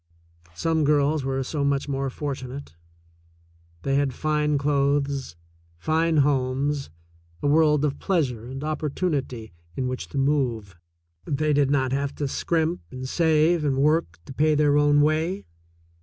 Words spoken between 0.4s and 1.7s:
Some girls were so